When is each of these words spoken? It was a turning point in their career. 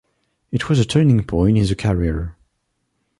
It 0.51 0.67
was 0.67 0.79
a 0.79 0.83
turning 0.83 1.23
point 1.23 1.59
in 1.59 1.63
their 1.63 1.75
career. 1.75 2.35